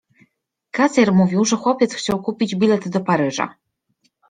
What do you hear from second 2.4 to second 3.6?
bilet do Paryża.